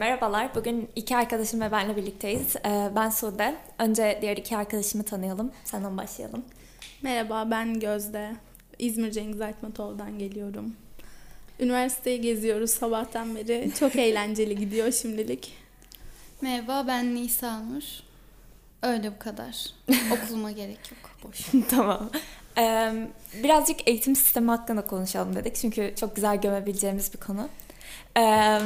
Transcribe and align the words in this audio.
merhabalar. 0.00 0.54
Bugün 0.54 0.88
iki 0.96 1.16
arkadaşım 1.16 1.60
ve 1.60 1.72
benle 1.72 1.96
birlikteyiz. 1.96 2.56
Ee, 2.56 2.90
ben 2.96 3.10
Sude. 3.10 3.54
Önce 3.78 4.18
diğer 4.22 4.36
iki 4.36 4.56
arkadaşımı 4.56 5.04
tanıyalım. 5.04 5.52
Senden 5.64 5.96
başlayalım. 5.96 6.44
Merhaba 7.02 7.50
ben 7.50 7.80
Gözde. 7.80 8.36
İzmir 8.78 9.10
Cengiz 9.10 9.40
Aytmatov'dan 9.40 10.18
geliyorum. 10.18 10.76
Üniversiteyi 11.58 12.20
geziyoruz 12.20 12.70
sabahtan 12.70 13.36
beri. 13.36 13.70
Çok 13.78 13.96
eğlenceli 13.96 14.56
gidiyor 14.56 14.92
şimdilik. 14.92 15.56
Merhaba 16.40 16.84
ben 16.86 17.14
Nisa 17.14 17.58
Nur. 17.58 17.82
Öyle 18.82 19.12
bu 19.12 19.18
kadar. 19.18 19.66
Okuluma 20.12 20.50
gerek 20.50 20.78
yok. 20.90 21.10
Boş. 21.24 21.46
tamam. 21.70 22.10
Ee, 22.58 22.92
birazcık 23.42 23.88
eğitim 23.88 24.16
sistemi 24.16 24.50
hakkında 24.50 24.86
konuşalım 24.86 25.36
dedik. 25.36 25.56
Çünkü 25.56 25.92
çok 25.96 26.16
güzel 26.16 26.40
gömebileceğimiz 26.40 27.14
bir 27.14 27.18
konu. 27.18 27.48
Ee, 28.18 28.60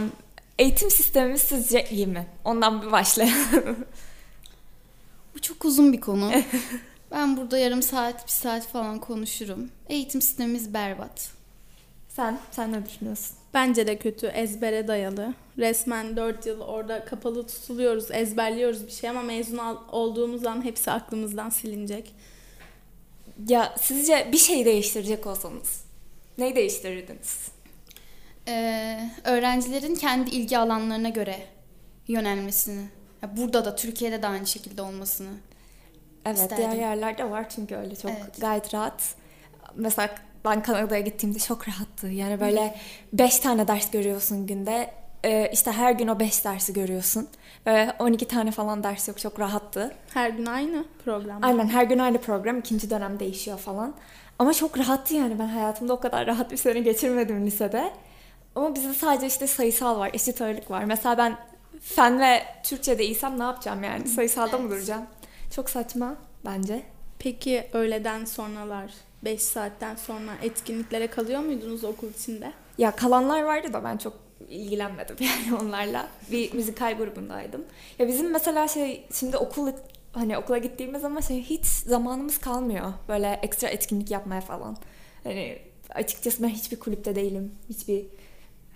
eğitim 0.59 0.91
sistemimiz 0.91 1.41
sizce 1.41 1.87
iyi 1.91 2.07
mi? 2.07 2.27
Ondan 2.45 2.83
bir 2.83 2.93
başlayalım. 2.93 3.87
Bu 5.35 5.41
çok 5.41 5.65
uzun 5.65 5.93
bir 5.93 6.01
konu. 6.01 6.33
Ben 7.11 7.37
burada 7.37 7.59
yarım 7.59 7.83
saat, 7.83 8.27
bir 8.27 8.33
saat 8.33 8.67
falan 8.67 8.99
konuşurum. 8.99 9.71
Eğitim 9.89 10.23
sistemimiz 10.23 10.75
berbat. 10.75 11.31
Sen, 12.09 12.39
sen 12.51 12.73
ne 12.73 12.87
düşünüyorsun? 12.87 13.37
Bence 13.55 13.87
de 13.87 13.99
kötü, 13.99 14.27
ezbere 14.27 14.89
dayalı. 14.89 15.35
Resmen 15.59 16.17
4 16.17 16.47
yıl 16.47 16.61
orada 16.61 17.05
kapalı 17.05 17.47
tutuluyoruz, 17.47 18.11
ezberliyoruz 18.11 18.87
bir 18.87 18.93
şey 18.93 19.11
ama 19.11 19.23
mezun 19.23 19.59
olduğumuz 19.93 20.47
an 20.47 20.65
hepsi 20.65 20.91
aklımızdan 20.91 21.51
silinecek. 21.51 22.15
Ya 23.49 23.75
sizce 23.81 24.29
bir 24.33 24.39
şey 24.39 24.65
değiştirecek 24.65 25.27
olsanız 25.27 25.85
neyi 26.39 26.55
değiştirirdiniz? 26.57 27.49
Ee, 28.49 29.11
öğrencilerin 29.25 29.95
kendi 29.95 30.31
ilgi 30.31 30.59
alanlarına 30.59 31.09
göre 31.09 31.37
yönelmesini. 32.09 32.85
Ya 33.23 33.37
burada 33.37 33.65
da 33.65 33.77
Türkiye'de 33.77 34.23
de 34.23 34.27
aynı 34.27 34.47
şekilde 34.47 34.83
olmasını. 34.83 35.31
Evet, 36.27 36.39
İsterdim. 36.39 36.57
diğer 36.65 36.77
yerlerde 36.77 37.31
var 37.31 37.49
çünkü 37.49 37.77
öyle 37.77 37.97
çok 37.97 38.11
Evet. 38.11 38.41
gayet 38.41 38.75
rahat. 38.75 39.15
Mesela 39.75 40.11
ben 40.45 40.63
Kanada'ya 40.63 41.01
gittiğimde 41.01 41.39
çok 41.39 41.69
rahattı. 41.69 42.07
Yani 42.07 42.41
böyle 42.41 42.79
beş 43.13 43.39
tane 43.39 43.69
ders 43.69 43.91
görüyorsun 43.91 44.47
günde. 44.47 44.91
Ee, 45.25 45.51
işte 45.53 45.73
her 45.73 45.93
gün 45.93 46.09
o 46.09 46.21
beş 46.21 46.45
dersi 46.45 46.73
görüyorsun. 46.73 47.29
Ve 47.67 47.93
12 47.99 48.29
tane 48.29 48.51
falan 48.51 48.85
ders 48.85 49.09
yok. 49.09 49.19
Çok 49.19 49.41
rahattı. 49.41 49.95
Her 50.15 50.31
gün 50.31 50.47
aynı 50.47 50.85
program. 51.05 51.39
Aynen 51.45 51.69
her 51.69 51.85
gün 51.85 51.99
aynı 51.99 52.19
program. 52.21 52.59
ikinci 52.59 52.91
dönem 52.91 53.21
değişiyor 53.21 53.59
falan. 53.59 53.95
Ama 54.39 54.55
çok 54.55 54.79
rahattı 54.79 55.15
yani. 55.15 55.39
Ben 55.39 55.47
hayatımda 55.47 55.93
o 55.93 56.01
kadar 56.01 56.27
rahat 56.27 56.51
bir 56.51 56.57
sene 56.57 56.81
geçirmedim 56.81 57.47
lisede. 57.47 57.91
Ama 58.55 58.75
bizde 58.75 58.95
sadece 58.95 59.27
işte 59.27 59.47
sayısal 59.47 59.99
var, 59.99 60.11
eşit 60.13 60.41
ağırlık 60.43 60.71
var. 60.71 60.85
Mesela 60.85 61.19
ben 61.19 61.37
fen 61.81 62.21
ve 62.21 62.43
Türkçe'de 62.65 63.05
iyiysem 63.05 63.39
ne 63.39 63.43
yapacağım 63.43 63.85
yani? 63.85 64.09
Sayısalda 64.09 64.59
mı 64.59 64.67
Evet. 64.69 64.79
duracağım? 64.79 65.07
Çok 65.57 65.71
saçma 65.71 66.17
bence. 66.45 66.83
Peki 67.19 67.69
öğleden 67.73 68.25
sonralar, 68.25 68.91
5 69.25 69.43
saatten 69.43 69.95
sonra 69.95 70.33
etkinliklere 70.43 71.07
kalıyor 71.07 71.41
muydunuz 71.41 71.85
okul 71.85 72.09
içinde? 72.11 72.53
Ya 72.79 72.91
kalanlar 72.97 73.43
vardı 73.43 73.73
da 73.73 73.85
ben 73.85 73.97
çok 73.97 74.13
ilgilenmedim 74.49 75.17
yani 75.21 75.61
onlarla. 75.63 76.09
Bir 76.31 76.53
müzikal 76.55 76.97
grubundaydım. 76.97 77.65
Ya 77.99 78.09
bizim 78.09 78.31
mesela 78.31 78.69
şey 78.69 79.07
şimdi 79.13 79.37
okul 79.37 79.73
hani 80.13 80.39
okula 80.39 80.59
gittiğimiz 80.59 81.03
zaman 81.03 81.21
şey 81.21 81.43
hiç 81.43 81.65
zamanımız 81.67 82.39
kalmıyor. 82.39 82.93
Böyle 83.09 83.41
ekstra 83.43 83.69
etkinlik 83.69 84.11
yapmaya 84.11 84.41
falan. 84.41 84.77
Hani 85.25 85.59
açıkçası 85.91 86.43
ben 86.43 86.49
hiçbir 86.49 86.79
kulüpte 86.79 87.15
değilim. 87.15 87.53
Hiçbir 87.69 88.05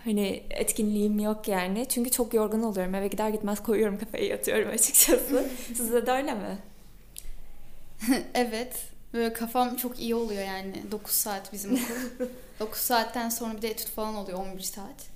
hani 0.05 0.43
etkinliğim 0.51 1.19
yok 1.19 1.49
yani. 1.49 1.87
Çünkü 1.89 2.11
çok 2.11 2.35
yorgun 2.35 2.63
oluyorum. 2.63 2.95
Eve 2.95 3.09
gider 3.09 3.29
gitmez 3.29 3.63
koyuyorum 3.63 3.98
kafayı 3.98 4.25
yatıyorum 4.27 4.69
açıkçası. 4.70 5.48
Sizde 5.67 6.07
de 6.07 6.11
öyle 6.11 6.35
mi? 6.35 6.59
evet. 8.35 8.77
Böyle 9.14 9.33
kafam 9.33 9.77
çok 9.77 10.01
iyi 10.01 10.14
oluyor 10.14 10.42
yani. 10.42 10.75
9 10.91 11.13
saat 11.13 11.53
bizim 11.53 11.73
okul. 11.73 12.27
9 12.61 12.81
saatten 12.81 13.29
sonra 13.29 13.57
bir 13.57 13.63
de 13.63 13.69
etüt 13.70 13.89
falan 13.89 14.14
oluyor 14.14 14.39
11 14.39 14.61
saat. 14.63 15.07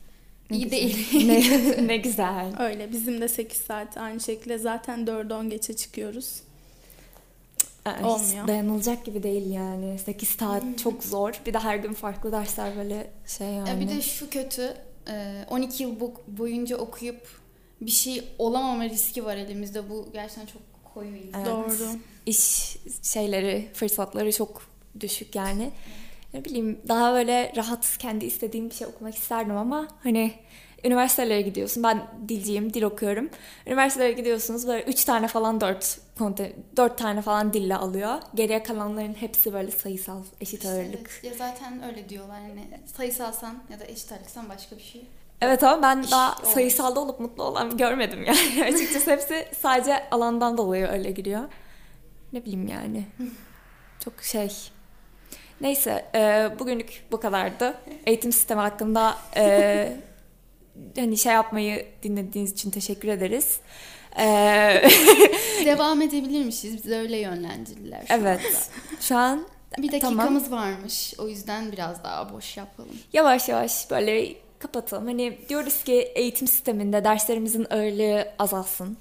Ne 0.50 0.56
İyi 0.56 0.64
güzel. 0.64 0.78
değil. 0.78 1.26
ne, 1.26 1.86
ne 1.86 1.96
güzel. 1.96 2.52
Öyle 2.58 2.92
bizim 2.92 3.20
de 3.20 3.28
8 3.28 3.60
saat 3.60 3.96
aynı 3.96 4.20
şekilde 4.20 4.58
zaten 4.58 5.00
4'e 5.06 5.34
10 5.34 5.50
geçe 5.50 5.76
çıkıyoruz. 5.76 6.42
Hiç 7.86 8.04
Olmuyor. 8.04 8.48
dayanılacak 8.48 9.04
gibi 9.04 9.22
değil 9.22 9.50
yani. 9.50 9.98
8 9.98 10.28
saat 10.28 10.62
Hmm. 10.62 10.74
çok 10.76 11.04
zor. 11.04 11.40
Bir 11.46 11.54
de 11.54 11.58
her 11.58 11.76
gün 11.76 11.92
farklı 11.92 12.32
dersler 12.32 12.76
böyle 12.76 13.10
şey 13.26 13.46
yani. 13.48 13.68
Ya 13.68 13.80
bir 13.80 13.88
de 13.88 14.02
şu 14.02 14.30
kötü, 14.30 14.74
e, 15.08 15.44
12 15.50 15.82
yıl 15.82 16.00
bo- 16.00 16.16
boyunca 16.26 16.76
okuyup 16.76 17.28
bir 17.80 17.90
şey 17.90 18.24
olamama 18.38 18.84
riski 18.84 19.24
var 19.24 19.36
elimizde. 19.36 19.90
Bu 19.90 20.08
gerçekten 20.12 20.46
çok 20.46 20.62
koyu. 20.94 21.08
Evet. 21.36 21.46
Doğru. 21.46 21.88
İş 22.26 22.76
şeyleri, 23.02 23.68
fırsatları 23.74 24.32
çok 24.32 24.62
düşük 25.00 25.34
yani. 25.34 25.70
Ne 26.34 26.44
bileyim 26.44 26.80
daha 26.88 27.12
böyle 27.14 27.52
rahat 27.56 27.96
kendi 27.98 28.24
istediğim 28.24 28.70
bir 28.70 28.74
şey 28.74 28.86
okumak 28.86 29.14
isterdim 29.14 29.56
ama 29.56 29.88
hani 30.02 30.32
üniversitelere 30.84 31.42
gidiyorsun. 31.42 31.82
Ben 31.82 32.06
dilciyim, 32.28 32.74
dil 32.74 32.82
okuyorum. 32.82 33.30
Üniversitelere 33.66 34.12
gidiyorsunuz 34.12 34.66
böyle 34.68 34.82
3 34.84 35.04
tane 35.04 35.28
falan 35.28 35.60
4 35.60 35.98
konte 36.18 36.56
4 36.76 36.98
tane 36.98 37.22
falan 37.22 37.52
dille 37.52 37.76
alıyor. 37.76 38.14
Geriye 38.34 38.62
kalanların 38.62 39.14
hepsi 39.14 39.52
böyle 39.52 39.70
sayısal, 39.70 40.22
eşit 40.40 40.66
ağırlık. 40.66 41.10
Evet, 41.22 41.24
ya 41.24 41.32
zaten 41.38 41.82
öyle 41.82 42.08
diyorlar 42.08 42.40
yani 42.40 42.80
sayısalsan 42.96 43.62
ya 43.70 43.80
da 43.80 43.84
eşit 43.84 44.12
ağırlıksan 44.12 44.48
başka 44.48 44.76
bir 44.76 44.82
şey. 44.82 45.06
Evet 45.40 45.62
ama 45.62 45.82
ben 45.82 46.02
İş 46.02 46.10
daha 46.10 46.36
olmuş. 46.36 46.48
sayısalda 46.54 47.00
olup 47.00 47.20
mutlu 47.20 47.42
olan 47.44 47.76
görmedim 47.76 48.24
yani. 48.24 48.64
Açıkçası 48.74 49.10
hepsi 49.10 49.48
sadece 49.60 50.10
alandan 50.10 50.58
dolayı 50.58 50.86
öyle 50.86 51.10
giriyor. 51.10 51.42
Ne 52.32 52.42
bileyim 52.42 52.68
yani. 52.68 53.04
Çok 54.04 54.22
şey. 54.22 54.52
Neyse 55.60 56.04
e, 56.14 56.50
bugünlük 56.58 57.04
bu 57.12 57.20
kadardı. 57.20 57.74
Eğitim 58.06 58.32
sistemi 58.32 58.60
hakkında 58.60 59.16
e, 59.36 59.96
hani 60.96 61.18
şey 61.18 61.32
yapmayı 61.32 61.86
dinlediğiniz 62.02 62.52
için 62.52 62.70
teşekkür 62.70 63.08
ederiz. 63.08 63.60
E, 64.18 64.24
Devam 65.66 66.02
edebilirmişiz. 66.02 66.74
Bizi 66.84 66.94
öyle 66.94 67.16
yönlendirdiler. 67.18 68.04
şu 68.08 68.14
evet. 68.14 68.40
anda. 68.40 69.00
Şu 69.00 69.16
an 69.16 69.46
Bir 69.78 70.00
Tamam. 70.00 70.18
dakikamız 70.18 70.50
varmış. 70.50 71.14
O 71.18 71.28
yüzden 71.28 71.72
biraz 71.72 72.04
daha 72.04 72.32
boş 72.32 72.56
yapalım. 72.56 72.90
yavaş 73.12 73.48
yavaş 73.48 73.90
böyle 73.90 74.34
kapatalım. 74.58 75.06
Hani 75.06 75.38
diyoruz 75.48 75.84
ki 75.84 75.92
eğitim 75.94 76.48
sisteminde 76.48 77.04
derslerimizin 77.04 77.66
ağırlığı 77.70 78.28
azalsın. 78.38 78.96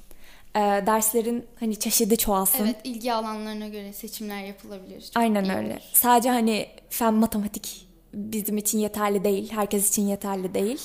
E, 0.56 0.60
derslerin 0.60 1.46
hani 1.60 1.80
çeşidi 1.80 2.18
çoğalsın. 2.18 2.64
Evet, 2.66 2.76
ilgi 2.84 3.14
alanlarına 3.14 3.68
göre 3.68 3.94
seçimler 3.94 4.44
yapılabilir. 4.44 5.02
Çok 5.02 5.18
Aynen 5.18 5.44
iyi 5.44 5.54
öyle. 5.54 5.72
olur. 5.74 5.82
Sadece 5.94 6.30
hani 6.30 6.68
fen 6.90 7.14
matematik 7.14 7.88
bizim 8.14 8.58
için 8.58 8.80
yeterli 8.80 9.24
değil. 9.24 9.52
Herkes 9.52 9.90
için 9.90 10.08
yeterli 10.08 10.54
değil. 10.54 10.82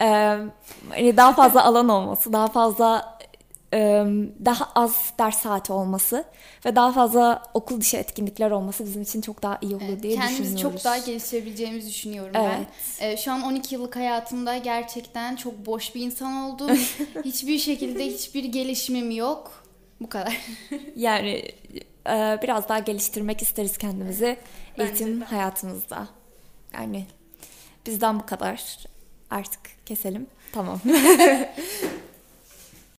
Ee, 0.00 0.04
hani 0.88 1.16
daha 1.16 1.32
fazla 1.32 1.64
alan 1.64 1.88
olması, 1.88 2.32
daha 2.32 2.48
fazla 2.48 3.14
daha 4.44 4.68
az 4.74 5.12
ders 5.18 5.38
saati 5.38 5.72
olması 5.72 6.24
ve 6.66 6.76
daha 6.76 6.92
fazla 6.92 7.42
okul 7.54 7.80
dışı 7.80 7.96
etkinlikler 7.96 8.50
olması 8.50 8.84
bizim 8.84 9.02
için 9.02 9.20
çok 9.20 9.42
daha 9.42 9.58
iyi 9.60 9.76
olur 9.76 9.84
Evet, 9.88 10.02
diye 10.02 10.14
kendimizi 10.14 10.42
düşünüyoruz. 10.42 10.76
çok 10.82 10.84
daha 10.84 10.98
geliştirebileceğimizi 10.98 11.88
düşünüyorum 11.88 12.32
Evet. 12.34 12.66
ben. 13.00 13.06
Ee, 13.06 13.16
şu 13.16 13.32
an 13.32 13.42
12 13.42 13.74
yıllık 13.74 13.96
hayatımda 13.96 14.56
gerçekten 14.56 15.36
çok 15.36 15.66
boş 15.66 15.94
bir 15.94 16.00
insan 16.00 16.32
oldum. 16.34 16.70
hiçbir 17.24 17.58
şekilde 17.58 18.06
hiçbir 18.06 18.44
gelişimim 18.44 19.10
yok. 19.10 19.64
Bu 20.00 20.08
kadar. 20.08 20.36
Yani 20.96 21.52
e, 22.08 22.38
biraz 22.42 22.68
daha 22.68 22.78
geliştirmek 22.78 23.42
isteriz 23.42 23.78
kendimizi 23.78 24.36
Bence 24.78 24.90
eğitim 24.90 25.20
de. 25.20 25.24
hayatımızda. 25.24 26.08
Yani 26.74 27.06
bizden 27.86 28.20
bu 28.20 28.26
kadar. 28.26 28.78
Artık 29.34 29.60
keselim. 29.86 30.26
Tamam. 30.52 30.80